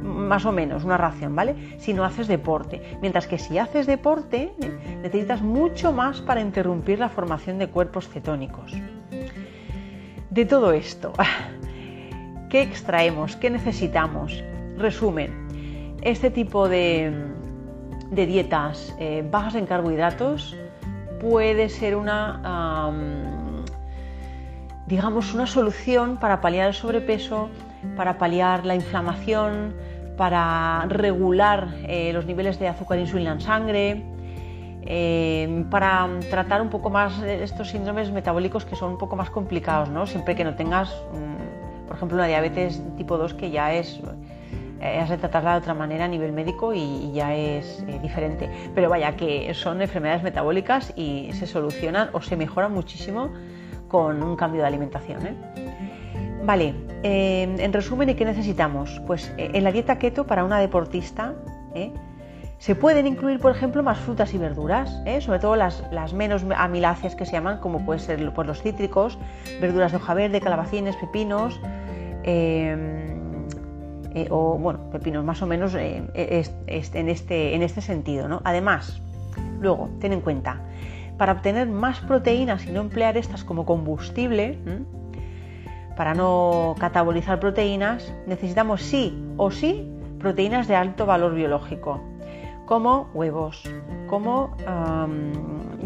más 0.02 0.46
o 0.46 0.52
menos 0.52 0.84
una 0.84 0.96
ración, 0.96 1.36
¿vale? 1.36 1.76
Si 1.78 1.92
no 1.92 2.04
haces 2.04 2.28
deporte. 2.28 2.96
Mientras 3.02 3.26
que 3.26 3.36
si 3.36 3.58
haces 3.58 3.86
deporte, 3.86 4.54
¿eh? 4.58 4.98
necesitas 5.02 5.42
mucho 5.42 5.92
más 5.92 6.22
para 6.22 6.40
interrumpir 6.40 6.98
la 6.98 7.10
formación 7.10 7.58
de 7.58 7.68
cuerpos 7.68 8.08
cetónicos. 8.08 8.72
De 10.30 10.46
todo 10.46 10.72
esto, 10.72 11.12
¿qué 12.48 12.62
extraemos? 12.62 13.36
¿Qué 13.36 13.50
necesitamos? 13.50 14.42
Resumen, 14.78 15.98
este 16.00 16.30
tipo 16.30 16.70
de 16.70 17.36
de 18.10 18.26
dietas 18.26 18.94
eh, 18.98 19.26
bajas 19.30 19.54
en 19.54 19.66
carbohidratos 19.66 20.56
puede 21.20 21.68
ser 21.68 21.96
una, 21.96 22.92
digamos, 24.86 25.34
una 25.34 25.46
solución 25.46 26.16
para 26.16 26.40
paliar 26.40 26.68
el 26.68 26.74
sobrepeso, 26.74 27.50
para 27.96 28.18
paliar 28.18 28.64
la 28.64 28.74
inflamación, 28.74 29.74
para 30.16 30.84
regular 30.88 31.74
eh, 31.86 32.12
los 32.12 32.26
niveles 32.26 32.58
de 32.58 32.68
azúcar 32.68 32.98
e 32.98 33.02
insulina 33.02 33.32
en 33.32 33.40
sangre, 33.40 34.02
eh, 34.82 35.64
para 35.70 36.08
tratar 36.30 36.60
un 36.60 36.70
poco 36.70 36.90
más 36.90 37.22
estos 37.22 37.70
síndromes 37.70 38.10
metabólicos 38.10 38.64
que 38.64 38.74
son 38.74 38.92
un 38.92 38.98
poco 38.98 39.16
más 39.16 39.30
complicados, 39.30 39.88
¿no? 39.88 40.06
Siempre 40.06 40.34
que 40.34 40.44
no 40.44 40.54
tengas, 40.54 40.90
mm, 41.12 41.86
por 41.86 41.96
ejemplo, 41.96 42.16
una 42.16 42.26
diabetes 42.26 42.82
tipo 42.96 43.18
2 43.18 43.34
que 43.34 43.50
ya 43.50 43.74
es 43.74 44.00
has 44.80 45.08
de 45.08 45.18
tratarla 45.18 45.52
de 45.52 45.58
otra 45.58 45.74
manera 45.74 46.04
a 46.04 46.08
nivel 46.08 46.32
médico 46.32 46.72
y, 46.74 47.12
ya 47.12 47.34
es 47.34 47.84
eh, 47.88 47.98
diferente. 48.00 48.48
Pero 48.74 48.88
vaya, 48.88 49.16
que 49.16 49.52
son 49.54 49.82
enfermedades 49.82 50.22
metabólicas 50.22 50.92
y 50.96 51.30
se 51.32 51.46
solucionan 51.46 52.10
o 52.12 52.20
se 52.20 52.36
mejoran 52.36 52.72
muchísimo 52.72 53.30
con 53.88 54.22
un 54.22 54.36
cambio 54.36 54.62
de 54.62 54.68
alimentación. 54.68 55.26
¿eh? 55.26 55.34
Vale, 56.44 56.74
en 57.02 57.72
resumen, 57.72 58.08
¿y 58.10 58.14
qué 58.14 58.24
necesitamos? 58.24 59.00
Pues 59.06 59.32
en 59.36 59.64
la 59.64 59.72
dieta 59.72 59.98
keto 59.98 60.26
para 60.26 60.44
una 60.44 60.58
deportista 60.58 61.34
se 62.58 62.74
pueden 62.74 63.06
incluir, 63.06 63.38
por 63.38 63.54
ejemplo, 63.54 63.82
más 63.82 63.98
frutas 63.98 64.32
y 64.34 64.38
verduras, 64.38 64.90
sobre 65.20 65.38
todo 65.38 65.56
las, 65.56 66.12
menos 66.14 66.44
amiláceas 66.56 67.14
que 67.14 67.26
se 67.26 67.32
llaman, 67.32 67.58
como 67.58 67.84
pueden 67.84 68.00
ser 68.00 68.32
pues, 68.32 68.46
los 68.46 68.62
cítricos, 68.62 69.18
verduras 69.60 69.92
de 69.92 69.98
hoja 69.98 70.14
verde, 70.14 70.40
calabacines, 70.40 70.96
pepinos. 70.96 71.60
Eh, 72.24 73.07
o 74.30 74.58
bueno, 74.58 74.90
pepinos 74.90 75.24
más 75.24 75.42
o 75.42 75.46
menos 75.46 75.74
eh, 75.74 76.02
en, 76.14 77.08
este, 77.08 77.54
en 77.54 77.62
este 77.62 77.80
sentido. 77.80 78.40
Además, 78.44 79.00
luego, 79.60 79.90
ten 80.00 80.12
en 80.12 80.20
cuenta, 80.20 80.60
para 81.16 81.32
obtener 81.32 81.68
más 81.68 82.00
proteínas 82.00 82.66
y 82.66 82.70
no 82.70 82.80
emplear 82.80 83.16
estas 83.16 83.44
como 83.44 83.66
combustible, 83.66 84.58
para 85.96 86.14
no 86.14 86.76
catabolizar 86.78 87.40
proteínas, 87.40 88.14
necesitamos 88.26 88.82
sí 88.82 89.20
o 89.36 89.50
sí 89.50 89.90
proteínas 90.20 90.68
de 90.68 90.76
alto 90.76 91.06
valor 91.06 91.34
biológico, 91.34 92.00
como 92.66 93.08
huevos, 93.14 93.64
como 94.08 94.56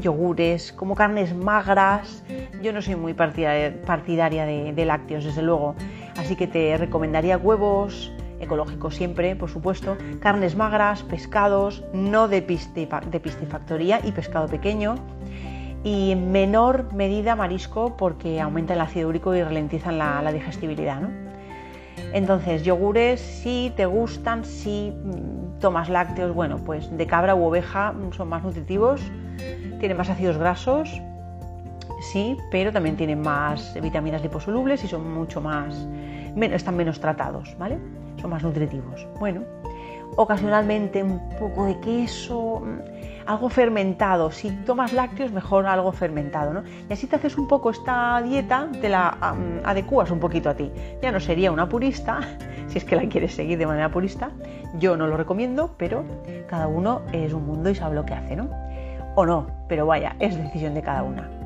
yogures, 0.00 0.72
como 0.72 0.94
carnes 0.94 1.34
magras. 1.34 2.24
Yo 2.62 2.72
no 2.72 2.82
soy 2.82 2.96
muy 2.96 3.14
partidaria, 3.14 4.44
de 4.44 4.84
lácteos, 4.84 5.24
desde 5.24 5.42
luego, 5.42 5.76
Así 6.16 6.36
que 6.36 6.46
te 6.46 6.76
recomendaría 6.76 7.38
huevos 7.38 8.12
ecológicos 8.42 8.96
siempre, 8.96 9.36
por 9.36 9.48
supuesto, 9.48 9.96
carnes 10.20 10.56
magras, 10.56 11.02
pescados, 11.04 11.84
no 11.94 12.28
de, 12.28 12.42
piscifactoría 12.42 14.00
y 14.04 14.12
pescado 14.12 14.48
pequeño, 14.48 14.96
y 15.84 16.10
en 16.10 16.32
menor 16.32 16.92
medida 16.92 17.36
marisco 17.36 17.96
porque 17.96 18.40
aumenta 18.40 18.74
el 18.74 18.80
ácido 18.80 19.08
úrico 19.08 19.34
y 19.34 19.42
ralentizan 19.42 19.98
la, 19.98 20.32
digestibilidad. 20.32 21.02
Entonces, 22.12 22.62
yogures, 22.62 23.20
si 23.20 23.72
te 23.76 23.86
gustan, 23.86 24.44
si 24.44 24.90
mm, 24.90 25.60
tomas 25.60 25.88
lácteos, 25.88 26.34
bueno, 26.34 26.58
pues 26.58 26.94
de 26.96 27.06
cabra 27.06 27.34
u 27.34 27.44
oveja 27.44 27.94
son 28.10 28.28
más 28.28 28.42
nutritivos, 28.42 29.00
tienen 29.78 29.96
más 29.96 30.10
ácidos 30.10 30.36
grasos, 30.36 31.00
sí, 32.02 32.36
pero 32.50 32.72
también 32.72 32.96
tienen 32.96 33.20
más 33.22 33.74
vitaminas 33.80 34.22
liposolubles 34.22 34.82
y 34.84 34.88
son 34.88 35.12
mucho 35.12 35.40
más, 35.40 35.86
están 36.36 36.76
menos 36.76 37.00
tratados, 37.00 37.56
¿vale? 37.58 37.78
Son 38.20 38.30
más 38.30 38.42
nutritivos. 38.42 39.06
Bueno, 39.18 39.42
ocasionalmente 40.16 41.02
un 41.02 41.20
poco 41.38 41.66
de 41.66 41.78
queso, 41.80 42.60
mm, 42.60 43.26
algo 43.26 43.48
fermentado. 43.48 44.30
Si 44.30 44.50
tomas 44.50 44.92
lácteos, 44.92 45.32
mejor 45.32 45.66
algo 45.66 45.92
fermentado, 45.92 46.52
¿no? 46.52 46.62
Y 46.88 46.92
así 46.92 47.06
te 47.06 47.16
haces 47.16 47.38
un 47.38 47.48
poco 47.48 47.70
esta 47.70 48.20
dieta, 48.22 48.68
te 48.80 48.88
la 48.88 49.16
adecuas 49.64 50.10
un 50.10 50.18
poquito 50.18 50.50
a 50.50 50.54
ti. 50.54 50.70
Ya 51.00 51.12
no 51.12 51.20
sería 51.20 51.52
una 51.52 51.68
purista, 51.68 52.20
si 52.68 52.78
es 52.78 52.84
que 52.84 52.96
la 52.96 53.08
quieres 53.08 53.34
seguir 53.34 53.58
de 53.58 53.66
manera 53.66 53.90
purista. 53.90 54.30
Yo 54.78 54.96
no 54.96 55.06
lo 55.06 55.16
recomiendo, 55.16 55.74
pero 55.76 56.04
cada 56.48 56.66
uno 56.66 57.02
es 57.12 57.32
un 57.32 57.46
mundo 57.46 57.70
y 57.70 57.74
sabe 57.74 57.94
lo 57.94 58.04
que 58.04 58.14
hace, 58.14 58.36
¿no? 58.36 58.48
O 59.14 59.26
no, 59.26 59.46
pero 59.68 59.86
vaya, 59.86 60.16
es 60.18 60.36
decisión 60.36 60.74
de 60.74 60.82
cada 60.82 61.02
una. 61.02 61.41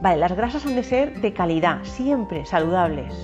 Vale, 0.00 0.18
las 0.18 0.36
grasas 0.36 0.66
han 0.66 0.74
de 0.74 0.82
ser 0.82 1.20
de 1.20 1.32
calidad, 1.32 1.78
siempre 1.84 2.44
saludables, 2.44 3.14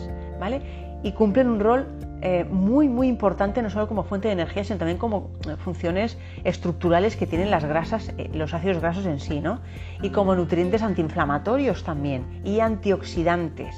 ¿vale? 0.41 0.63
Y 1.03 1.13
cumplen 1.13 1.49
un 1.49 1.61
rol 1.61 1.87
eh, 2.25 2.45
muy, 2.45 2.89
muy 2.89 3.09
importante 3.09 3.63
no 3.63 3.69
solo 3.69 3.89
como 3.89 4.05
fuente 4.05 4.29
de 4.29 4.35
energía, 4.35 4.63
sino 4.63 4.79
también 4.79 4.97
como 4.97 5.33
eh, 5.49 5.57
funciones 5.57 6.17
estructurales 6.45 7.17
que 7.17 7.27
tienen 7.27 7.51
las 7.51 7.65
grasas, 7.65 8.15
eh, 8.17 8.31
los 8.33 8.55
ácidos 8.55 8.81
grasos 8.81 9.07
en 9.07 9.19
sí, 9.19 9.41
¿no? 9.41 9.59
Y 10.03 10.11
como 10.11 10.37
nutrientes 10.37 10.83
antiinflamatorios 10.83 11.83
también 11.83 12.41
y 12.45 12.61
antioxidantes 12.61 13.75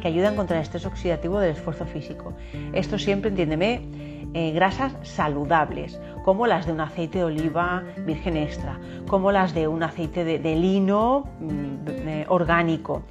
que 0.00 0.06
ayudan 0.06 0.36
contra 0.36 0.58
el 0.58 0.62
estrés 0.62 0.86
oxidativo 0.86 1.40
del 1.40 1.50
esfuerzo 1.50 1.86
físico. 1.86 2.34
Esto 2.72 3.00
siempre, 3.00 3.30
entiéndeme, 3.30 4.17
grasas 4.32 4.94
saludables, 5.02 6.00
como 6.24 6.46
las 6.46 6.66
de 6.66 6.72
un 6.72 6.80
aceite 6.80 7.18
de 7.18 7.24
oliva 7.24 7.82
virgen 8.04 8.36
extra, 8.36 8.78
como 9.06 9.32
las 9.32 9.54
de 9.54 9.68
un 9.68 9.82
aceite 9.82 10.24
de, 10.24 10.56
lino 10.56 11.24
mm, 11.40 12.28
orgánico, 12.28 13.02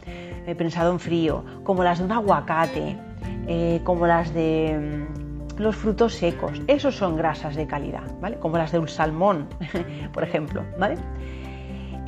prensado 0.56 0.92
en 0.92 1.00
frío, 1.00 1.44
como 1.64 1.84
las 1.84 2.00
de 2.00 2.06
un 2.06 2.12
aguacate, 2.12 2.98
eh, 3.48 3.80
como 3.84 4.08
las 4.08 4.34
de 4.34 5.06
mm, 5.08 5.62
los 5.62 5.76
frutos 5.76 6.14
secos. 6.14 6.62
Esos 6.68 6.96
son 6.96 7.16
grasas 7.16 7.56
de 7.56 7.66
calidad, 7.66 8.04
¿vale? 8.22 8.38
Como 8.38 8.58
las 8.58 8.72
de 8.72 8.80
un 8.80 8.88
salmón, 8.88 9.48
por 10.14 10.24
ejemplo, 10.24 10.64
¿vale? 10.78 10.98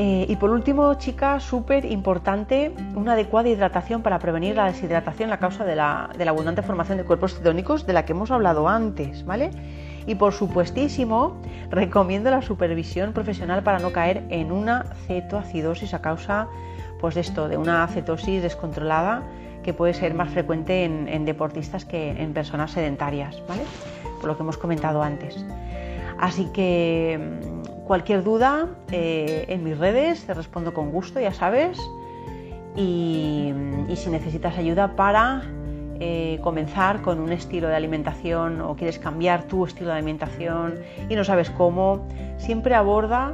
Eh, 0.01 0.25
y 0.29 0.37
por 0.37 0.49
último, 0.51 0.93
chica, 0.93 1.41
súper 1.41 1.83
importante, 1.83 2.71
una 2.95 3.13
adecuada 3.13 3.49
hidratación 3.49 4.01
para 4.01 4.17
prevenir 4.17 4.55
la 4.55 4.67
deshidratación, 4.67 5.29
la 5.29 5.39
causa 5.39 5.65
de 5.65 5.75
la, 5.75 6.09
de 6.17 6.23
la 6.23 6.31
abundante 6.31 6.61
formación 6.61 6.97
de 6.97 7.03
cuerpos 7.03 7.35
cetónicos 7.35 7.85
de 7.85 7.91
la 7.91 8.05
que 8.05 8.13
hemos 8.13 8.31
hablado 8.31 8.69
antes, 8.69 9.25
¿vale? 9.25 9.51
Y 10.07 10.15
por 10.15 10.31
supuestísimo, 10.31 11.35
recomiendo 11.69 12.31
la 12.31 12.41
supervisión 12.41 13.11
profesional 13.11 13.61
para 13.61 13.79
no 13.79 13.91
caer 13.91 14.23
en 14.29 14.53
una 14.53 14.85
cetoacidosis 15.05 15.93
a 15.93 16.01
causa, 16.01 16.47
pues 17.01 17.15
de 17.15 17.21
esto, 17.21 17.49
de 17.49 17.57
una 17.57 17.85
cetosis 17.89 18.41
descontrolada 18.41 19.23
que 19.63 19.73
puede 19.73 19.93
ser 19.93 20.13
más 20.13 20.29
frecuente 20.29 20.85
en, 20.85 21.25
deportistas 21.25 21.83
que 21.83 22.11
en 22.11 22.33
personas 22.33 22.71
sedentarias, 22.71 23.43
¿vale? 23.49 23.63
Por 24.21 24.29
lo 24.29 24.37
que 24.37 24.43
hemos 24.43 24.57
comentado 24.57 25.03
antes. 25.03 25.45
Así 26.17 26.45
que 26.53 27.19
cualquier 27.89 28.23
duda 28.23 28.67
eh, 28.91 29.45
en 29.47 29.63
mis 29.63 29.75
redes 29.75 30.23
te 30.23 30.35
respondo 30.35 30.75
con 30.75 30.91
gusto, 30.91 31.19
ya 31.19 31.33
sabes. 31.33 31.79
Y, 32.75 33.51
si 33.95 34.11
necesitas 34.11 34.55
ayuda 34.59 34.95
para 34.95 35.41
eh, 35.99 36.39
comenzar 36.43 37.01
con 37.01 37.19
un 37.19 37.31
estilo 37.31 37.67
de 37.67 37.75
alimentación 37.75 38.61
o 38.61 38.75
quieres 38.75 38.99
cambiar 38.99 39.45
tu 39.45 39.65
estilo 39.65 39.87
de 39.87 39.95
alimentación 39.95 40.75
y 41.09 41.15
no 41.15 41.23
sabes 41.23 41.49
cómo, 41.49 42.07
siempre 42.37 42.75
aborda, 42.75 43.33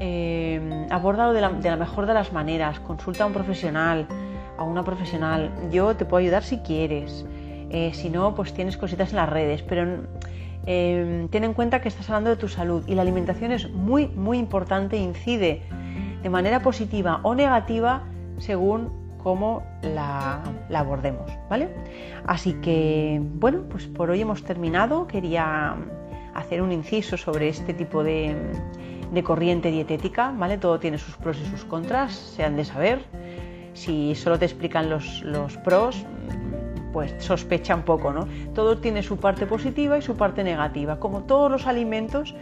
eh, 0.00 0.86
de 0.88 1.40
la, 1.68 1.76
mejor 1.76 2.06
de 2.06 2.14
las 2.14 2.32
maneras. 2.32 2.80
Consulta 2.80 3.24
a 3.24 3.26
un 3.26 3.34
profesional 3.34 4.06
a 4.56 4.64
una 4.64 4.82
profesional. 4.82 5.50
Yo 5.70 5.94
te 5.94 6.06
puedo 6.06 6.22
ayudar 6.22 6.42
si 6.42 6.56
quieres. 6.60 7.26
Eh, 7.68 7.92
si 7.92 8.08
no, 8.08 8.34
pues 8.34 8.54
tienes 8.54 8.78
cositas 8.78 9.10
en 9.10 9.16
las 9.16 9.28
redes. 9.28 9.60
Pero 9.62 10.04
eh, 10.66 11.26
ten 11.30 11.44
en 11.44 11.54
cuenta 11.54 11.80
que 11.80 11.88
estás 11.88 12.08
hablando 12.10 12.30
de 12.30 12.36
tu 12.36 12.48
salud 12.48 12.84
y 12.86 12.94
la 12.94 13.02
alimentación 13.02 13.52
es 13.52 13.70
muy, 13.70 14.08
muy 14.08 14.38
importante 14.38 14.96
incide 14.96 15.62
de 16.22 16.30
manera 16.30 16.60
positiva 16.60 17.20
o 17.22 17.34
negativa 17.34 18.04
según 18.38 18.90
cómo 19.22 19.62
la, 19.82 20.42
abordemos, 20.74 21.30
¿vale? 21.48 21.68
Así 22.26 22.54
que, 22.54 23.20
bueno, 23.34 23.64
pues 23.68 23.86
por 23.86 24.10
hoy 24.10 24.20
hemos 24.22 24.42
terminado. 24.44 25.06
Quería 25.06 25.76
hacer 26.34 26.62
un 26.62 26.72
inciso 26.72 27.16
sobre 27.16 27.48
este 27.48 27.74
tipo 27.74 28.02
de, 28.02 28.34
de 29.12 29.22
corriente 29.22 29.70
dietética, 29.70 30.32
¿vale? 30.36 30.58
Todo 30.58 30.78
tiene 30.78 30.98
sus 30.98 31.16
pros 31.16 31.38
y 31.38 31.46
sus 31.46 31.64
contras, 31.64 32.14
se 32.14 32.44
han 32.44 32.56
de 32.56 32.64
saber. 32.64 33.04
Si 33.72 34.14
solo 34.14 34.38
te 34.38 34.44
explican 34.44 34.90
los, 34.90 35.56
pros, 35.64 36.04
pues 36.92 37.14
sospecha 37.18 37.74
un 37.74 37.82
poco, 37.82 38.12
¿no? 38.12 38.26
Todo 38.54 38.78
tiene 38.78 39.02
su 39.02 39.16
parte 39.16 39.46
positiva 39.46 39.98
y 39.98 40.02
su 40.02 40.16
parte 40.16 40.44
negativa. 40.44 40.98
Como 40.98 41.22
todos 41.22 41.50
los 41.50 41.66
alimentos 41.66 42.34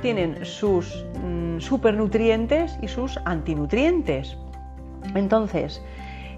tienen 0.00 0.44
sus 0.44 1.04
mm, 1.22 1.60
supernutrientes 1.60 2.78
y 2.82 2.88
sus 2.88 3.18
antinutrientes. 3.24 4.36
Entonces, 5.14 5.82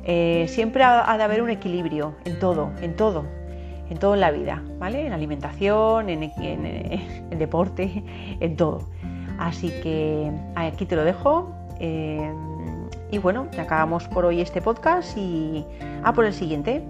eh, 0.04 0.46
siempre 0.48 0.82
ha, 0.82 1.16
de 1.16 1.22
haber 1.22 1.42
un 1.42 1.50
equilibrio 1.50 2.14
en 2.24 2.38
todo, 2.38 2.70
en 2.82 2.94
todo, 2.94 3.24
en 3.88 3.98
todo 3.98 4.14
en 4.14 4.20
la 4.20 4.30
vida, 4.30 4.62
¿vale? 4.78 5.06
En 5.06 5.12
alimentación, 5.12 6.10
en, 6.10 6.22
en, 6.38 7.38
deporte, 7.38 8.04
en 8.40 8.56
todo. 8.56 8.88
Así 9.38 9.68
que 9.82 10.30
aquí 10.54 10.86
te 10.86 10.96
lo 10.96 11.04
dejo. 11.04 11.54
Eh, 11.80 12.30
y 13.10 13.18
bueno, 13.18 13.48
acabamos 13.58 14.08
por 14.08 14.24
hoy 14.24 14.40
este 14.40 14.60
podcast 14.60 15.16
y 15.16 15.64
a 16.02 16.12
por 16.12 16.24
el 16.24 16.34
siguiente. 16.34 16.82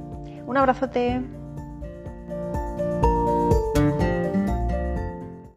Un 0.46 0.56
abrazote. 0.56 1.43